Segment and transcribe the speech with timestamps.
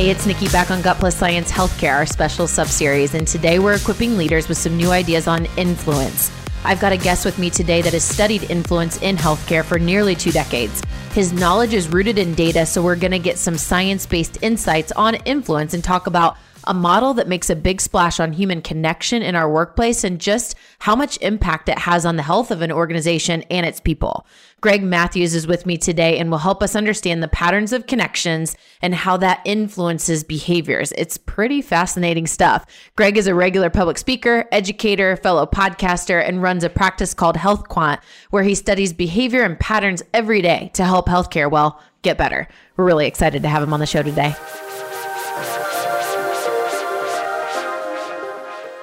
[0.00, 3.58] Hey, it's Nikki back on Gut Plus Science Healthcare, our special sub series, and today
[3.58, 6.32] we're equipping leaders with some new ideas on influence.
[6.64, 10.14] I've got a guest with me today that has studied influence in healthcare for nearly
[10.14, 10.82] two decades.
[11.12, 14.90] His knowledge is rooted in data, so we're going to get some science based insights
[14.92, 19.22] on influence and talk about a model that makes a big splash on human connection
[19.22, 22.72] in our workplace and just how much impact it has on the health of an
[22.72, 24.26] organization and its people.
[24.60, 28.56] Greg Matthews is with me today and will help us understand the patterns of connections
[28.82, 30.92] and how that influences behaviors.
[30.98, 32.66] It's pretty fascinating stuff.
[32.94, 37.68] Greg is a regular public speaker, educator, fellow podcaster, and runs a practice called Health
[37.68, 42.46] Quant, where he studies behavior and patterns every day to help healthcare, well, get better.
[42.76, 44.34] We're really excited to have him on the show today.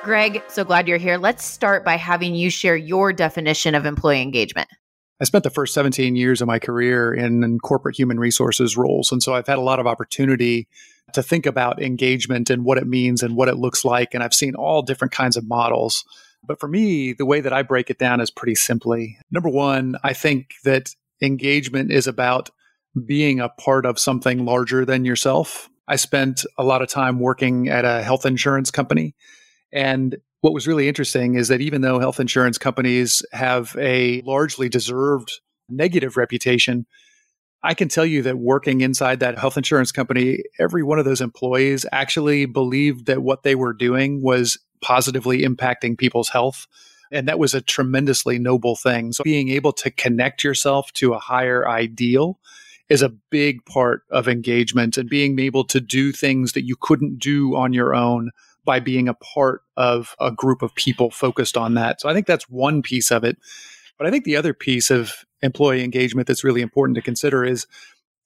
[0.08, 1.18] Greg, so glad you're here.
[1.18, 4.70] Let's start by having you share your definition of employee engagement.
[5.20, 9.12] I spent the first 17 years of my career in, in, corporate human resources roles.
[9.12, 10.70] And so I've had a lot of opportunity
[11.12, 14.14] to think about engagement and what it means and what it looks like.
[14.14, 16.06] And I've seen all different kinds of models.
[16.42, 19.18] But for me, the way that I break it down is pretty simply.
[19.30, 22.50] Number one, I think that engagement is about
[23.06, 25.70] being a part of something larger than yourself.
[25.86, 29.14] I spent a lot of time working at a health insurance company
[29.72, 34.70] and what was really interesting is that even though health insurance companies have a largely
[34.70, 36.86] deserved negative reputation,
[37.64, 41.22] I can tell you that working inside that health insurance company, every one of those
[41.22, 46.68] employees actually believed that what they were doing was positively impacting people's health.
[47.12, 49.14] And that was a tremendously noble thing.
[49.14, 52.38] So being able to connect yourself to a higher ideal
[52.90, 57.20] is a big part of engagement and being able to do things that you couldn't
[57.20, 58.32] do on your own
[58.68, 62.02] by being a part of a group of people focused on that.
[62.02, 63.38] So I think that's one piece of it.
[63.98, 67.66] But I think the other piece of employee engagement that's really important to consider is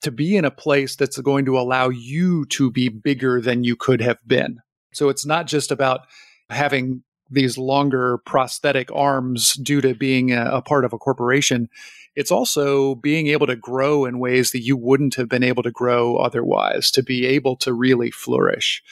[0.02, 3.76] to be in a place that's going to allow you to be bigger than you
[3.76, 4.60] could have been.
[4.94, 6.02] So it's not just about
[6.50, 11.70] having these longer prosthetic arms due to being a, a, part of a corporation.
[12.16, 15.72] It's also being able to grow in ways that you wouldn't have been able to
[15.72, 18.84] grow otherwise, to be able to really flourish.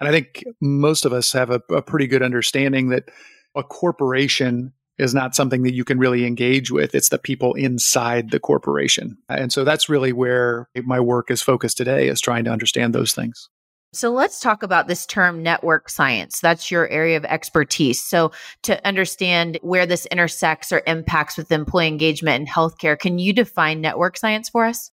[0.00, 3.10] And I think most of us have a, a pretty good understanding that
[3.54, 6.94] a corporation is not something that you can really engage with.
[6.94, 9.16] It's the people inside the corporation.
[9.28, 13.12] And so that's really where my work is focused today is trying to understand those
[13.12, 13.48] things.
[13.94, 16.40] So let's talk about this term network science.
[16.40, 18.04] That's your area of expertise.
[18.04, 18.32] So
[18.64, 23.80] to understand where this intersects or impacts with employee engagement in healthcare, can you define
[23.80, 24.90] network science for us?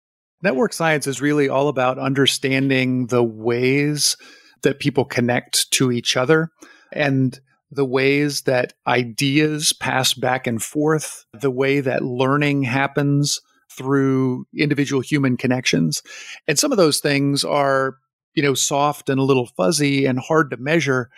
[0.43, 4.17] Network science is really all about understanding the ways
[4.63, 6.51] that people connect to each other
[6.91, 7.39] and
[7.71, 13.39] the ways that ideas pass back and forth, the way that learning happens
[13.71, 16.03] through individual human connections.
[16.47, 17.95] And some of those things are,
[18.35, 21.09] you know, soft and a little fuzzy and hard to measure.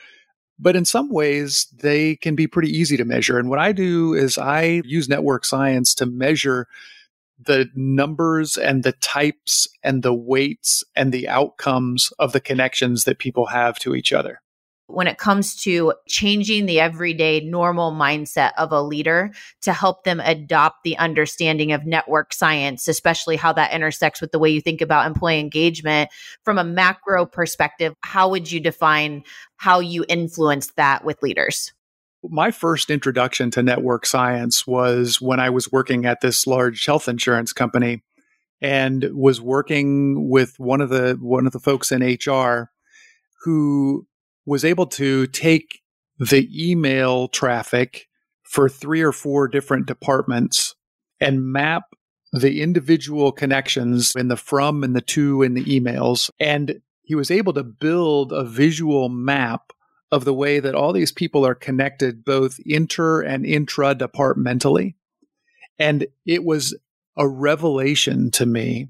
[0.60, 3.40] But in some ways, they can be pretty easy to measure.
[3.40, 6.68] And what I do is I use network science to measure
[7.40, 13.20] the numbers and the types and the weights and the outcomes of the connections that
[13.20, 14.40] people have to each other.
[14.88, 20.20] When it comes to changing the everyday normal mindset of a leader to help them
[20.20, 24.82] adopt the understanding of network science, especially how that intersects with the way you think
[24.82, 26.10] about employee engagement
[26.44, 29.24] from a macro perspective, how would you define
[29.56, 31.72] how you influence that with leaders?
[32.24, 37.08] My first introduction to network science was when I was working at this large health
[37.08, 38.04] insurance company
[38.62, 42.72] and was working with one of the one of the folks in HR
[43.44, 44.08] who
[44.46, 45.82] was able to take
[46.18, 48.08] the email traffic
[48.44, 50.76] for three or four different departments
[51.20, 51.84] and map
[52.32, 56.30] the individual connections in the from and the to in the emails.
[56.40, 59.74] And he was able to build a visual map
[60.14, 64.96] of the way that all these people are connected both inter and intra departmentally.
[65.80, 66.78] And it was
[67.18, 68.90] a revelation to me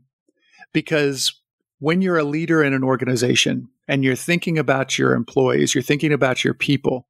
[0.74, 1.33] because
[1.80, 6.12] when you're a leader in an organization and you're thinking about your employees, you're thinking
[6.12, 7.07] about your people,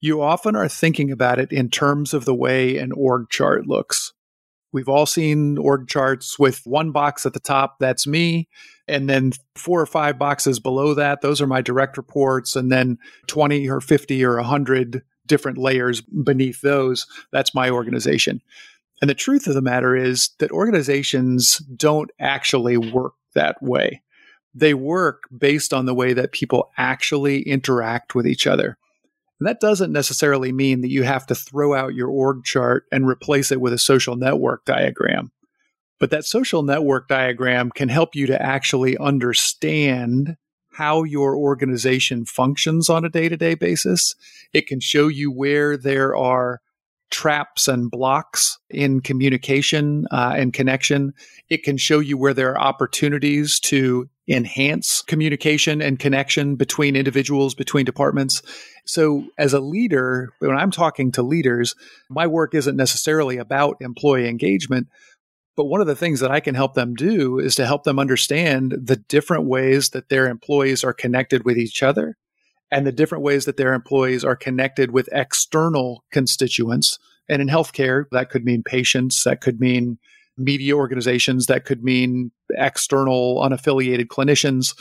[0.00, 4.12] you often are thinking about it in terms of the way an org chart looks.
[4.72, 8.48] We've all seen org charts with one box at the top, that's me.
[8.86, 12.54] And then four or five boxes below that, those are my direct reports.
[12.54, 12.98] And then
[13.28, 18.42] 20 or 50 or 100 different layers beneath those, that's my organization.
[19.00, 24.02] And the truth of the matter is that organizations don't actually work that way.
[24.54, 28.78] They work based on the way that people actually interact with each other.
[29.40, 33.06] And that doesn't necessarily mean that you have to throw out your org chart and
[33.06, 35.32] replace it with a social network diagram.
[36.00, 40.36] But that social network diagram can help you to actually understand
[40.72, 44.14] how your organization functions on a day to day basis.
[44.52, 46.60] It can show you where there are
[47.10, 51.12] traps and blocks in communication uh, and connection.
[51.48, 57.54] It can show you where there are opportunities to enhance communication and connection between individuals,
[57.54, 58.42] between departments.
[58.84, 61.76] So, as a leader, when I'm talking to leaders,
[62.08, 64.88] my work isn't necessarily about employee engagement.
[65.56, 67.98] But one of the things that I can help them do is to help them
[67.98, 72.16] understand the different ways that their employees are connected with each other
[72.70, 76.98] and the different ways that their employees are connected with external constituents.
[77.28, 79.98] And in healthcare, that could mean patients, that could mean
[80.36, 84.74] media organizations, that could mean external unaffiliated clinicians.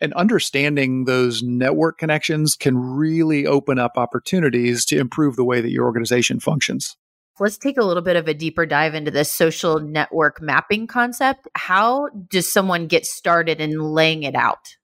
[0.00, 5.72] And understanding those network connections can really open up opportunities to improve the way that
[5.72, 6.96] your organization functions.
[7.40, 11.48] Let's take a little bit of a deeper dive into this social network mapping concept.
[11.54, 14.76] How does someone get started in laying it out?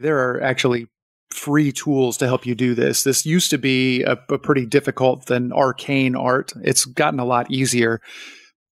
[0.00, 0.86] There are actually
[1.30, 3.04] free tools to help you do this.
[3.04, 6.52] This used to be a, a pretty difficult and arcane art.
[6.62, 8.02] It's gotten a lot easier.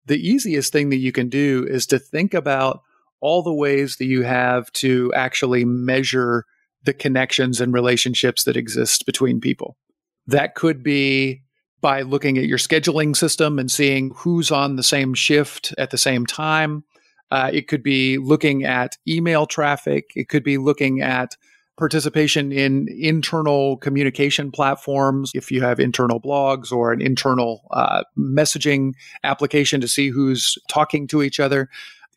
[0.04, 2.82] The easiest thing that you can do is to think about
[3.22, 6.44] all the ways that you have to actually measure
[6.84, 9.78] the connections and relationships that exist between people.
[10.26, 11.42] That could be
[11.82, 15.98] by looking at your scheduling system and seeing who's on the same shift at the
[15.98, 16.84] same time.
[17.30, 20.12] Uh, it could be looking at email traffic.
[20.14, 21.36] It could be looking at
[21.78, 25.32] participation in internal communication platforms.
[25.34, 28.92] If you have internal blogs or an internal uh, messaging
[29.24, 31.68] application to see who's talking to each other.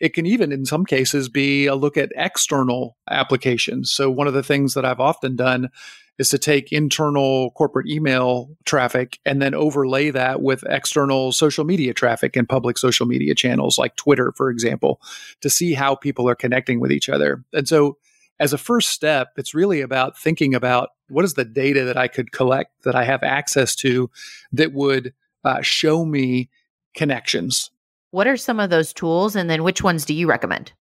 [0.02, 3.90] It can even, in some cases, be a look at external applications.
[3.90, 5.70] So, one of the things that I've often done
[6.18, 11.94] is to take internal corporate email traffic and then overlay that with external social media
[11.94, 15.02] traffic and public social media channels like Twitter, for example,
[15.42, 17.44] to see how people are connecting with each other.
[17.54, 17.98] And so,
[18.38, 22.10] as a first step, it's really about thinking about what is the data that I
[22.10, 24.10] could collect that I have access to
[24.52, 25.14] that would
[25.46, 26.50] uh, show me
[26.96, 27.72] connections.
[28.12, 30.74] What are some of those tools, and then which ones do you recommend?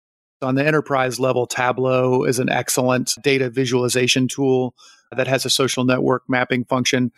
[0.43, 4.75] On the enterprise level, Tableau is an excellent data visualization tool
[5.17, 7.13] that has a social network mapping function.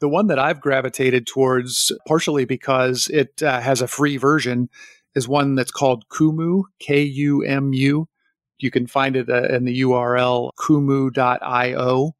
[0.00, 4.68] The one that I've gravitated towards, partially because it uh, has a free version,
[5.14, 8.08] is one that's called Kumu, K U M U.
[8.58, 12.12] You can find it uh, in the URL kumu.io.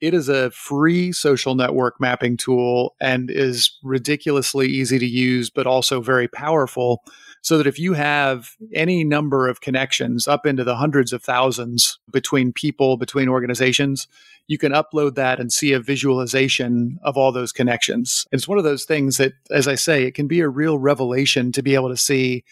[0.00, 5.66] It is a free social network mapping tool and is ridiculously easy to use, but
[5.66, 7.04] also very powerful
[7.42, 11.98] so that if you have any number of connections up into the hundreds of thousands
[12.10, 14.06] between people, between organizations,
[14.46, 18.26] you can upload that and see a visualization of all those connections.
[18.32, 20.78] And It's one of those things that, as I say, it can be a real
[20.78, 22.44] revelation to be able to see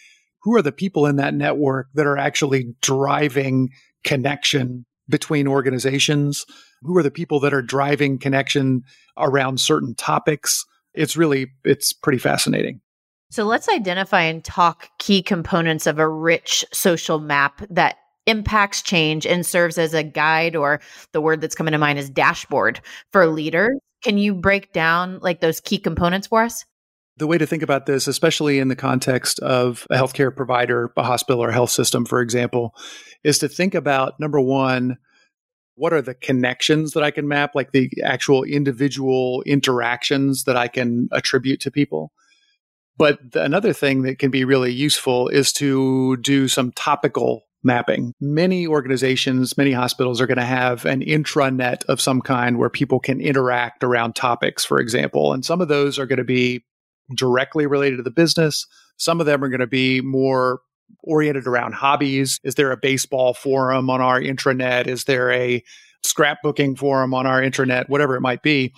[0.43, 3.69] who are the people in that network that are actually driving
[4.03, 6.45] connection between organizations?
[6.81, 8.83] Who are the people that are driving connection
[9.17, 10.65] around certain topics?
[10.93, 12.81] It's really, it's pretty fascinating.
[13.31, 17.95] So let's identify and talk key components of a rich social map that
[18.25, 20.81] impacts change and serves as a guide or
[21.13, 22.81] the word that's coming to mind is dashboard
[23.13, 23.79] for leaders.
[24.03, 26.65] Can you break down like those key components for us?
[27.15, 31.03] The way to think about this, especially in the context of a healthcare provider, a
[31.03, 32.75] hospital or health system, for example,
[33.23, 34.97] is to think about number one,
[35.75, 40.67] what are the connections that I can map, like the actual individual interactions that I
[40.67, 42.11] can attribute to people?
[43.01, 48.13] But another thing that can be really useful is to do some topical mapping.
[48.21, 52.99] Many organizations, many hospitals are going to have an intranet of some kind where people
[52.99, 55.33] can interact around topics, for example.
[55.33, 56.63] And some of those are going to be
[57.15, 58.67] directly related to the business.
[58.97, 60.61] Some of them are going to be more
[61.03, 62.39] oriented around hobbies.
[62.43, 64.85] Is there a baseball forum on our intranet?
[64.85, 65.63] Is there a
[66.05, 67.89] scrapbooking forum on our intranet?
[67.89, 68.75] Whatever it might be.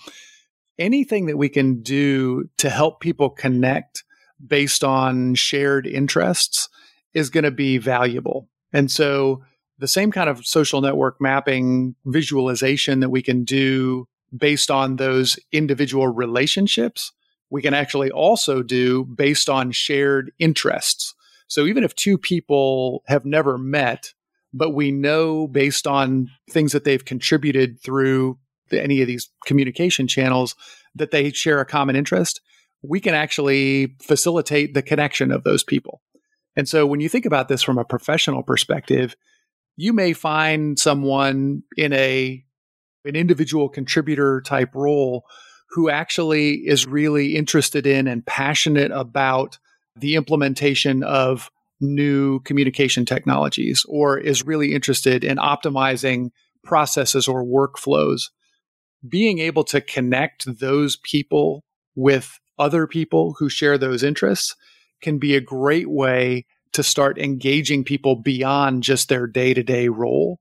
[0.78, 4.02] Anything that we can do to help people connect
[4.44, 6.68] based on shared interests
[7.12, 8.48] is going to be valuable.
[8.72, 9.42] And so
[9.78, 15.38] the same kind of social network mapping visualization that we can do based on those
[15.52, 17.12] individual relationships,
[17.50, 21.14] we can actually also do based on shared interests.
[21.46, 24.12] So even if two people have never met,
[24.52, 28.38] but we know based on things that they've contributed through
[28.70, 30.54] the, any of these communication channels
[30.94, 32.40] that they share a common interest,
[32.86, 36.02] we can actually facilitate the connection of those people.
[36.56, 39.16] And so when you think about this from a professional perspective,
[39.76, 42.44] you may find someone in a
[43.06, 45.24] an individual contributor type role
[45.70, 49.58] who actually is really interested in and passionate about
[49.96, 51.50] the implementation of
[51.80, 56.30] new communication technologies or is really interested in optimizing
[56.62, 58.30] processes or workflows.
[59.06, 61.62] Being able to connect those people
[61.94, 64.54] with other people who share those interests
[65.00, 69.88] can be a great way to start engaging people beyond just their day to day
[69.88, 70.40] role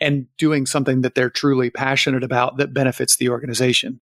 [0.00, 4.00] and doing something that they're truly passionate about that benefits the organization.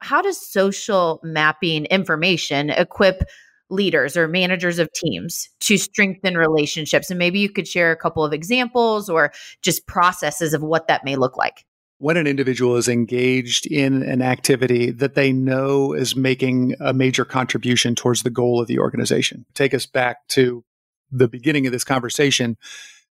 [0.00, 3.24] How does social mapping information equip
[3.70, 7.10] leaders or managers of teams to strengthen relationships?
[7.10, 11.04] And maybe you could share a couple of examples or just processes of what that
[11.04, 11.64] may look like
[11.98, 17.24] when an individual is engaged in an activity that they know is making a major
[17.24, 19.46] contribution towards the goal of the organization.
[19.54, 20.64] Take us back to
[21.10, 22.56] the beginning of this conversation.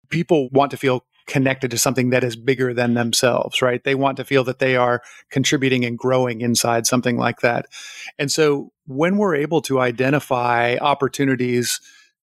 [0.09, 3.85] People want to feel connected to something that is bigger than themselves, right?
[3.85, 7.67] They want to feel that they are contributing and growing inside something like that.
[8.19, 11.81] And so when we're able to identify opportunities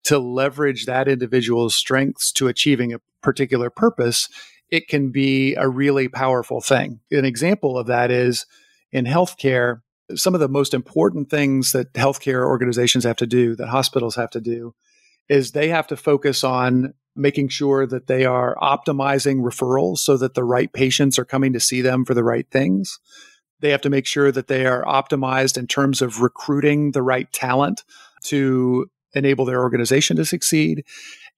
[0.06, 4.30] to leverage that individual's strengths to achieving a particular purpose,
[4.70, 7.00] it can be a really powerful thing.
[7.12, 8.46] An example of that is
[8.92, 9.82] in healthcare,
[10.16, 14.30] some of the most important things that healthcare organizations have to do, that hospitals have
[14.32, 14.74] to do,
[15.30, 20.34] is they have to focus on making sure that they are optimizing referrals so that
[20.34, 23.00] the right patients are coming to see them for the right things.
[23.62, 27.32] They have to make sure that they are optimized in terms of recruiting the right
[27.32, 27.84] talent
[28.26, 30.84] to enable their organization to succeed.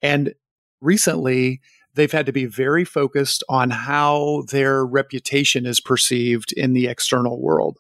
[0.02, 0.34] And
[0.82, 1.62] recently,
[1.98, 7.42] they've had to be very focused on how their reputation is perceived in the external
[7.42, 7.80] world.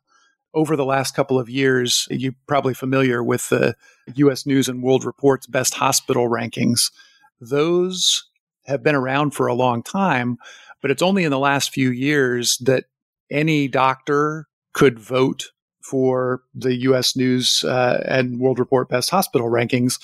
[0.53, 3.75] Over the last couple of years, you're probably familiar with the
[4.15, 6.91] US News and World Report's best hospital rankings.
[7.39, 8.27] Those
[8.65, 10.38] have been around for a long time,
[10.81, 12.86] but it's only in the last few years that
[13.29, 20.00] any doctor could vote for the US News uh, and World Report best hospital rankings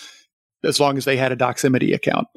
[0.64, 2.28] as long as they had a Doximity account.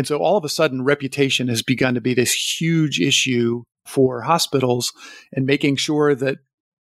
[0.00, 4.22] And so all of a sudden, reputation has begun to be this huge issue for
[4.22, 4.94] hospitals
[5.30, 6.38] and making sure that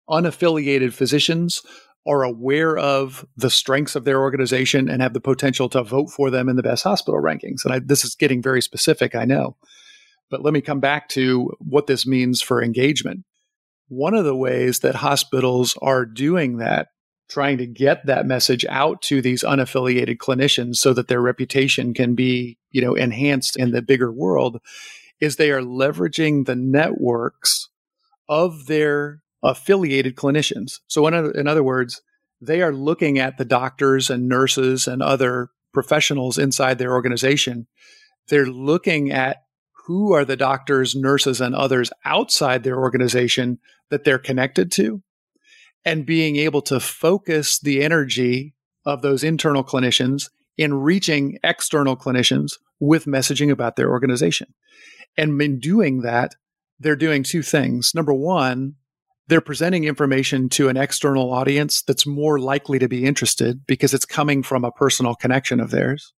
[0.08, 1.64] unaffiliated physicians
[2.06, 6.30] are aware of the strengths of their organization and have the potential to vote for
[6.30, 7.66] them in the best hospital rankings.
[7.66, 9.58] And I, this is getting very specific, I know.
[10.30, 13.26] But let me come back to what this means for engagement.
[13.88, 16.90] One of the ways that hospitals are doing that
[17.30, 22.16] trying to get that message out to these unaffiliated clinicians so that their reputation can
[22.16, 24.62] be, you know, enhanced in the bigger world
[25.20, 27.70] is they are leveraging the networks
[28.30, 30.80] of their affiliated clinicians.
[30.86, 32.04] So in other, in other words,
[32.40, 37.66] they are looking at the doctors and nurses and other professionals inside their organization.
[38.28, 39.38] They're looking at
[39.88, 43.58] who are the doctors, nurses, and others outside their organization
[43.90, 45.02] that they're connected to
[45.84, 48.54] and being able to focus the energy
[48.86, 54.54] of those internal clinicians in reaching external clinicians with messaging about their organization.
[55.18, 56.36] And in doing that,
[56.80, 57.94] they're doing two things.
[57.96, 58.76] Number one,
[59.28, 64.06] they're presenting information to an external audience that's more likely to be interested because it's
[64.06, 66.14] coming from a personal connection of theirs.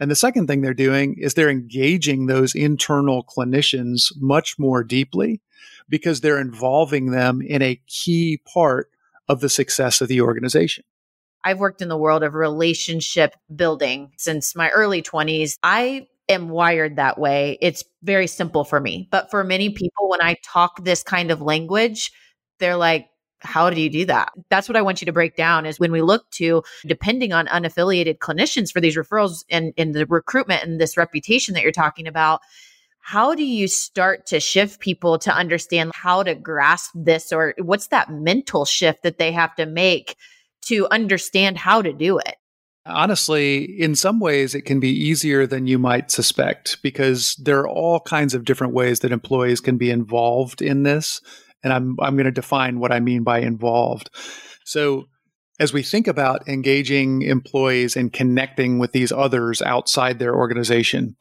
[0.00, 5.40] And the second thing they're doing is they're engaging those internal clinicians much more deeply
[5.88, 8.90] because they're involving them in a key part
[9.28, 10.84] of the success of the organization.
[11.44, 15.58] I've worked in the world of relationship building since my early 20s.
[15.62, 17.58] I am wired that way.
[17.60, 19.08] It's very simple for me.
[19.10, 22.12] But for many people, when I talk this kind of language,
[22.58, 23.08] they're like,
[23.40, 24.32] how do you do that?
[24.48, 27.46] That's what I want you to break down is when we look to depending on
[27.48, 32.06] unaffiliated clinicians for these referrals and, and the recruitment and this reputation that you're talking
[32.06, 32.40] about,
[33.00, 37.88] how do you start to shift people to understand how to grasp this or what's
[37.88, 40.16] that mental shift that they have to make
[40.64, 42.36] to understand how to do it?
[42.86, 47.68] Honestly, in some ways, it can be easier than you might suspect because there are
[47.68, 51.22] all kinds of different ways that employees can be involved in this.
[51.62, 54.10] And I'm, I'm going to define what I mean by involved.
[54.64, 55.06] So,
[55.60, 61.16] as we think about engaging employees and connecting with these others outside their organization,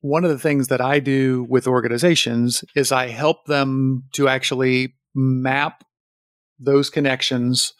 [0.00, 4.94] one of the things that I do with organizations is I help them to actually
[5.14, 5.84] map
[6.58, 7.72] those connections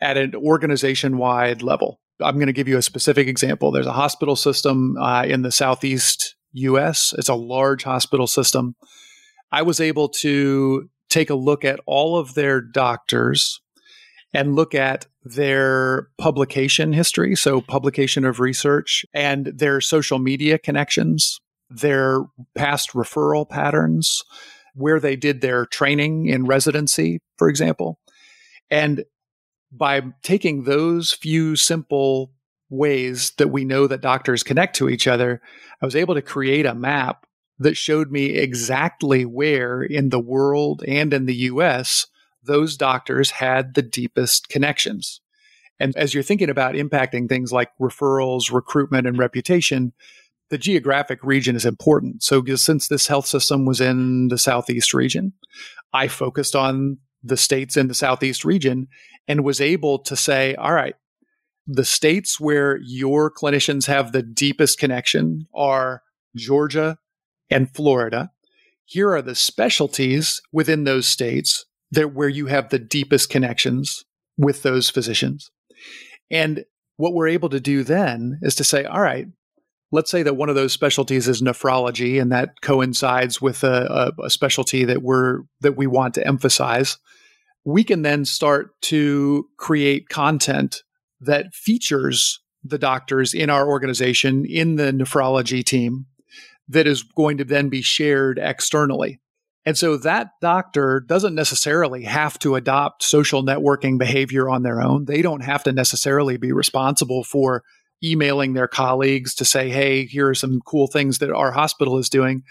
[0.00, 2.00] at an organization wide level.
[2.20, 3.70] I'm going to give you a specific example.
[3.70, 8.74] There's a hospital system uh, in the Southeast US, it's a large hospital system.
[9.52, 13.60] I was able to take a look at all of their doctors
[14.34, 21.38] and look at their publication history, so publication of research, and their social media connections
[21.70, 22.24] their
[22.54, 24.22] past referral patterns,
[24.74, 27.98] where they did their training in residency, for example.
[28.70, 29.04] And
[29.70, 32.32] by taking those few simple
[32.70, 35.40] ways that we know that doctors connect to each other,
[35.80, 37.26] I was able to create a map
[37.58, 42.06] that showed me exactly where in the world and in the US
[42.42, 45.20] those doctors had the deepest connections.
[45.80, 49.92] And as you're thinking about impacting things like referrals, recruitment, and reputation,
[50.50, 52.22] the geographic region is important.
[52.22, 55.34] So, since this health system was in the Southeast region,
[55.92, 58.88] I focused on the states in the Southeast region
[59.26, 60.94] and was able to say, all right,
[61.66, 66.02] the states where your clinicians have the deepest connection are
[66.34, 66.98] Georgia
[67.50, 68.30] and Florida.
[68.84, 74.04] Here are the specialties within those states that where you have the deepest connections
[74.38, 75.50] with those physicians.
[76.30, 76.64] And
[76.96, 79.26] what we're able to do then is to say, all right,
[79.90, 84.24] let's say that one of those specialties is nephrology and that coincides with a, a,
[84.24, 86.98] a, specialty that we're that we want to emphasize
[87.68, 90.82] we can then start to create content
[91.20, 96.06] that features the doctors in our organization in the nephrology team
[96.68, 99.20] that is going to then be shared externally.
[99.66, 105.04] And so that doctor doesn't necessarily have to adopt social networking behavior on their own.
[105.04, 107.64] They don't have to necessarily be responsible for
[108.02, 112.08] emailing their colleagues to say, hey, here are some cool things that our hospital is
[112.08, 112.42] doing,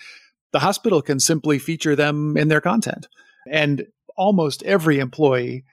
[0.52, 3.08] the hospital can simply feature them in their content.
[3.50, 3.86] And
[4.16, 5.64] almost every employee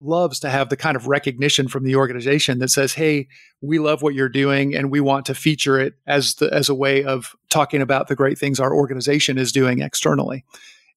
[0.00, 3.28] loves to have the kind of recognition from the organization that says, "Hey,
[3.62, 6.74] we love what you're doing and we want to feature it as the, as a
[6.74, 10.44] way of talking about the great things our organization is doing externally."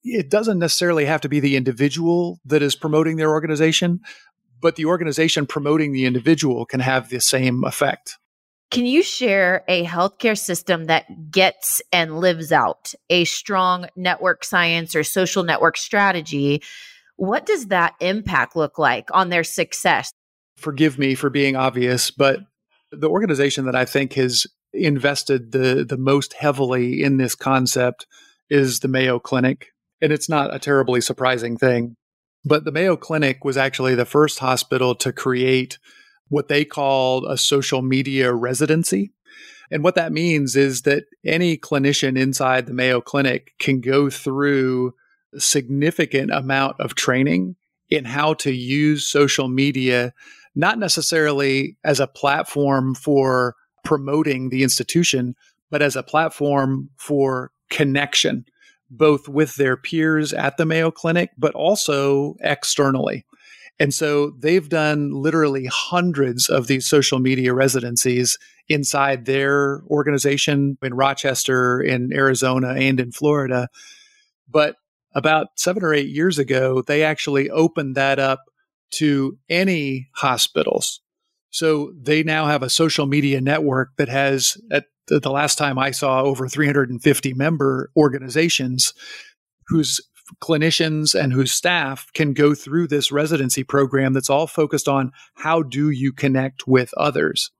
[0.04, 4.00] It doesn't necessarily have to be the individual that is promoting their organization,
[4.60, 8.18] but the organization promoting the individual can have the same effect.
[8.70, 14.94] Can you share a healthcare system that gets and lives out a strong network science
[14.94, 16.62] or social network strategy?
[17.16, 20.12] What does that impact look like on their success?
[20.56, 22.40] Forgive me for being obvious, but
[22.92, 28.06] the organization that I think has invested the, the most heavily in this concept
[28.50, 29.68] is the Mayo Clinic.
[30.02, 31.96] And it's not a terribly surprising thing.
[32.44, 35.78] But the Mayo Clinic was actually the first hospital to create
[36.28, 39.12] what they called a social media residency.
[39.70, 44.94] And what that means is that any clinician inside the Mayo Clinic can go through
[45.34, 47.56] a significant amount of training
[47.90, 50.12] in how to use social media,
[50.54, 55.34] not necessarily as a platform for promoting the institution,
[55.70, 58.44] but as a platform for connection
[58.90, 63.24] both with their peers at the Mayo Clinic, but also externally.
[63.80, 70.94] And so they've done literally hundreds of these social media residencies inside their organization in
[70.94, 73.68] Rochester, in Arizona, and in Florida.
[74.48, 74.76] But
[75.14, 78.40] about seven or eight years ago, they actually opened that up
[78.90, 81.00] to any hospitals.
[81.50, 85.78] So they now have a social media network that has, at the, the last time
[85.78, 88.94] I saw over 350 member organizations
[89.68, 90.00] whose
[90.42, 95.62] clinicians and whose staff can go through this residency program that's all focused on how
[95.62, 97.50] do you connect with others.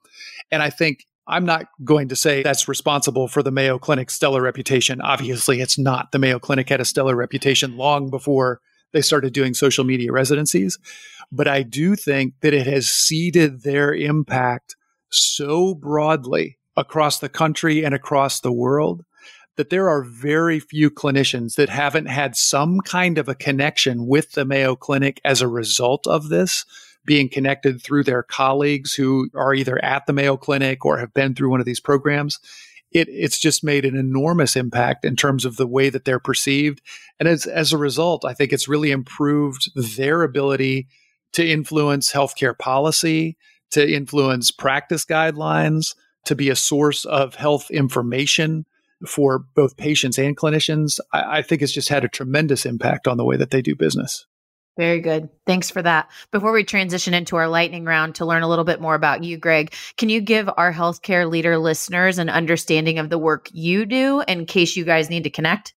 [0.50, 4.42] And I think I'm not going to say that's responsible for the Mayo Clinic stellar
[4.42, 5.00] reputation.
[5.00, 6.12] Obviously, it's not.
[6.12, 8.60] The Mayo Clinic had a stellar reputation long before
[8.92, 10.78] they started doing social media residencies.
[11.30, 14.76] But I do think that it has seeded their impact
[15.10, 19.04] so broadly across the country and across the world
[19.56, 24.32] that there are very few clinicians that haven't had some kind of a connection with
[24.32, 26.64] the Mayo Clinic as a result of this,
[27.04, 31.34] being connected through their colleagues who are either at the Mayo Clinic or have been
[31.34, 32.38] through one of these programs.
[32.92, 36.80] It, it's just made an enormous impact in terms of the way that they're perceived.
[37.18, 40.86] And as, as a result, I think it's really improved their ability
[41.32, 43.36] to influence healthcare policy,
[43.72, 45.94] to influence practice guidelines,
[46.28, 48.66] to be a source of health information
[49.06, 53.16] for both patients and clinicians, I, I think it's just had a tremendous impact on
[53.16, 54.26] the way that they do business.
[54.76, 55.28] Very good.
[55.44, 56.08] Thanks for that.
[56.30, 59.36] Before we transition into our lightning round to learn a little bit more about you,
[59.36, 64.22] Greg, can you give our healthcare leader listeners an understanding of the work you do
[64.28, 65.74] in case you guys need to connect?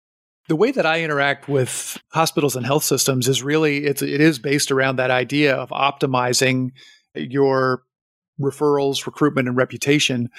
[0.49, 4.39] The way that I interact with hospitals and health systems is really it's it is
[4.39, 6.71] based around that idea of optimizing
[7.15, 7.83] your
[8.39, 10.30] referrals, recruitment, and reputation.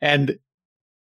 [0.00, 0.38] And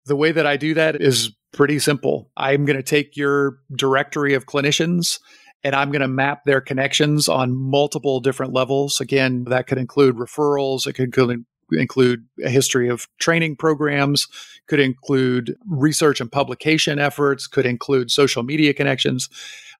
[0.05, 2.29] the way that I do that is pretty simple.
[2.37, 5.19] I'm going to take your directory of clinicians
[5.63, 9.01] and I'm going to map their connections on multiple different levels.
[9.01, 11.13] Again, that could include referrals, it could
[11.71, 14.27] include a history of training programs,
[14.67, 19.29] could include research and publication efforts, could include social media connections.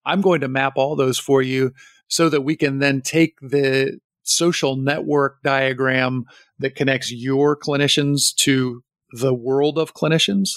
[0.04, 1.72] I'm going to map all those for you
[2.08, 6.24] so that we can then take the social network diagram
[6.58, 10.50] that connects your clinicians to the world of clinicians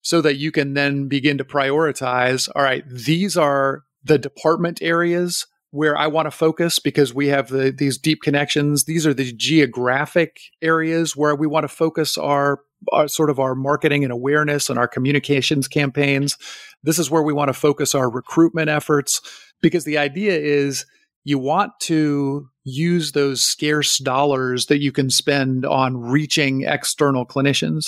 [0.00, 5.46] so that you can then begin to prioritize all right, these are the department areas
[5.72, 8.84] where I want to focus because we have the, these deep connections.
[8.84, 12.60] These are the geographic areas where we want to focus our,
[12.92, 16.36] our, sort of our marketing and awareness and our communications campaigns.
[16.82, 19.22] This is where we want to focus our recruitment efforts
[19.62, 20.84] because the idea is
[21.24, 27.86] you want to use those scarce dollars that you can spend on reaching external clinicians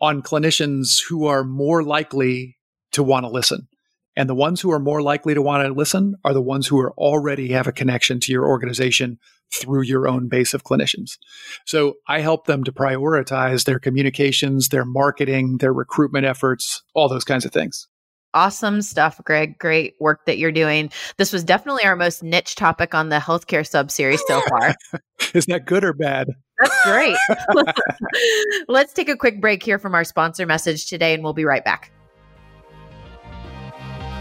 [0.00, 2.56] on clinicians who are more likely
[2.92, 3.68] to want to listen.
[4.16, 6.78] And the ones who are more likely to want to listen are the ones who
[6.80, 9.18] are already have a connection to your organization
[9.52, 11.18] through your own base of clinicians.
[11.64, 17.24] So I help them to prioritize their communications, their marketing, their recruitment efforts, all those
[17.24, 17.86] kinds of things.
[18.34, 19.58] Awesome stuff, Greg.
[19.58, 20.90] Great work that you're doing.
[21.16, 24.74] This was definitely our most niche topic on the healthcare sub series so far.
[25.34, 26.28] Is that good or bad?
[26.60, 27.16] That's great.
[28.68, 31.64] Let's take a quick break here from our sponsor message today, and we'll be right
[31.64, 31.90] back.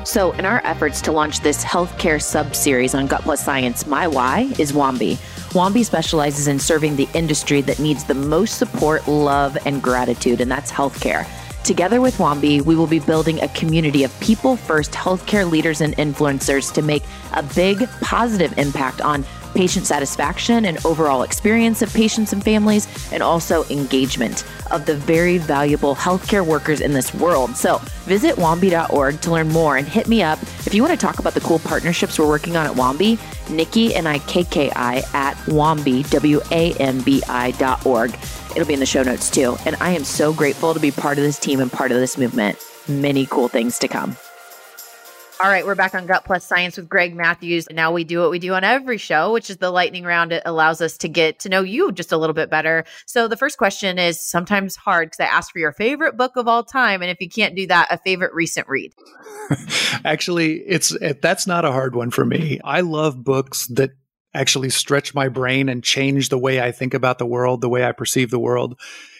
[0.06, 4.08] So, in our efforts to launch this healthcare sub series on Gut Plus Science, my
[4.08, 5.18] why is Wambi.
[5.50, 10.50] Wambi specializes in serving the industry that needs the most support, love, and gratitude, and
[10.50, 11.28] that's healthcare.
[11.68, 15.94] Together with Wambi, we will be building a community of people first healthcare leaders and
[15.98, 17.04] influencers to make
[17.34, 23.22] a big positive impact on patient satisfaction and overall experience of patients and families, and
[23.22, 27.58] also engagement of the very valuable healthcare workers in this world.
[27.58, 31.20] So visit wambi.org to learn more and hit me up if you want to talk
[31.20, 33.20] about the cool partnerships we're working on at Wambi.
[33.50, 38.18] Nikki and I, KKI at Wambi, W A M B I dot org.
[38.58, 39.56] It'll be in the show notes too.
[39.68, 42.18] And I am so grateful to be part of this team and part of this
[42.18, 42.58] movement.
[42.88, 44.18] Many cool things to come.
[45.44, 47.68] All right, we're back on Gut Plus Science with Greg Matthews.
[47.72, 50.32] Now we do what we do on every show, which is the lightning round.
[50.32, 52.84] It allows us to get to know you just a little bit better.
[53.06, 56.48] So the first question is sometimes hard because I ask for your favorite book of
[56.48, 58.96] all time, and if you can't do that, a favorite recent read.
[60.04, 62.60] actually, it's it, that's not a hard one for me.
[62.64, 63.92] I love books that
[64.38, 67.84] actually stretch my brain and change the way I think about the world, the way
[67.84, 68.80] I perceive the world.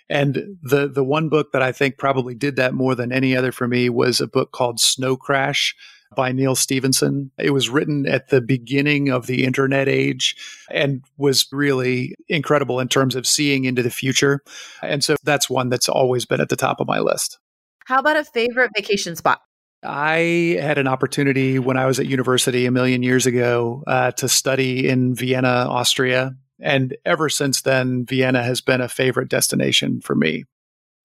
[0.10, 3.52] And the the one book that I think probably did that more than any other
[3.52, 5.76] for me was a book called Snow Crash
[6.16, 7.32] by Neal Stephenson.
[7.38, 10.36] It was written at the beginning of the internet age
[10.72, 14.42] and was really incredible in terms of seeing into the future.
[14.82, 17.40] And so that's one that's always been at the top of my list.
[17.86, 19.42] How about a favorite vacation spot?
[19.84, 24.28] I had an opportunity when I was at university a million years ago uh, to
[24.28, 26.36] study in Vienna, Austria.
[26.60, 30.46] And ever since then, Vienna has been a favorite destination for me.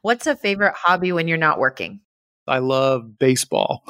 [0.00, 2.00] What's a favorite hobby when you're not working?
[2.48, 3.84] I love baseball.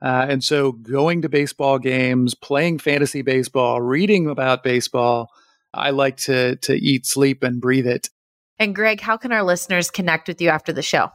[0.00, 5.30] Uh, and so going to baseball games, playing fantasy baseball, reading about baseball,
[5.72, 8.10] I like to to eat, sleep, and breathe it.
[8.58, 11.10] And Greg, how can our listeners connect with you after the show?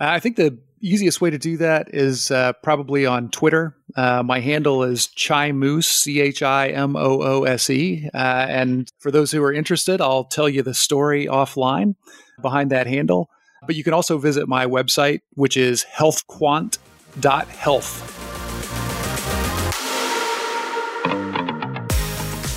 [0.00, 3.74] I think the easiest way to do that is uh, probably on Twitter.
[3.96, 8.10] Uh, my handle is Chai Moose, C H I M O O S E.
[8.12, 11.94] Uh, and for those who are interested, I'll tell you the story offline
[12.42, 13.28] behind that handle.
[13.66, 18.23] But you can also visit my website, which is healthquant.health.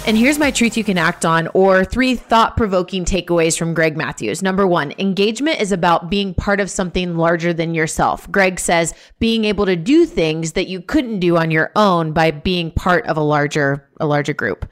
[0.07, 3.97] And here's my truth you can act on, or three thought provoking takeaways from Greg
[3.97, 4.41] Matthews.
[4.41, 8.31] Number one, engagement is about being part of something larger than yourself.
[8.31, 12.31] Greg says being able to do things that you couldn't do on your own by
[12.31, 14.65] being part of a larger, a larger group.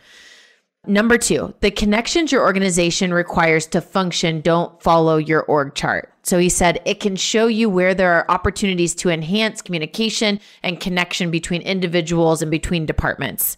[0.88, 6.13] Number two, the connections your organization requires to function don't follow your org chart.
[6.24, 10.80] So he said it can show you where there are opportunities to enhance communication and
[10.80, 13.58] connection between individuals and between departments.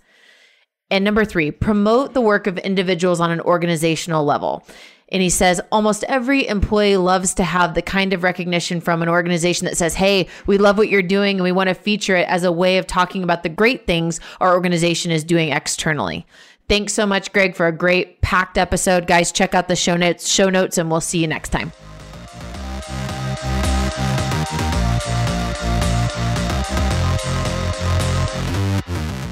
[0.89, 4.65] And number three, promote the work of individuals on an organizational level.
[5.09, 9.09] And he says almost every employee loves to have the kind of recognition from an
[9.09, 12.27] organization that says, Hey, we love what you're doing and we want to feature it
[12.27, 16.25] as a way of talking about the great things our organization is doing externally.
[16.67, 19.07] Thanks so much, Greg, for a great packed episode.
[19.07, 21.71] Guys, check out the show notes, show notes, and we'll see you next time.